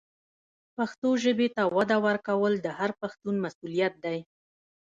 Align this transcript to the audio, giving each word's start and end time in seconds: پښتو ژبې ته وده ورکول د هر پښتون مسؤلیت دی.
پښتو 0.75 1.09
ژبې 1.23 1.47
ته 1.55 1.63
وده 1.75 1.97
ورکول 2.07 2.53
د 2.59 2.67
هر 2.79 2.89
پښتون 3.01 3.35
مسؤلیت 3.45 3.93
دی. 4.05 4.17